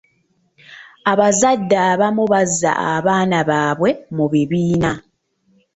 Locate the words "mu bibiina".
4.15-4.91